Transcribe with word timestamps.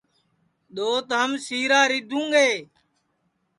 دؔوت 0.75 1.09
ہم 1.19 1.31
سِیرا 1.45 1.81
رِیدھُوں 1.91 2.27
گے 2.33 2.49